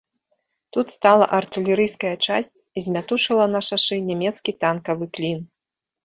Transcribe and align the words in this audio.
Тут 0.75 0.87
стала 0.95 1.25
артылерыйская 1.39 2.13
часць 2.27 2.57
і 2.79 2.83
змятушыла 2.85 3.45
на 3.55 3.61
шашы 3.67 3.97
нямецкі 4.09 4.51
танкавы 4.65 5.05
клін. 5.19 5.39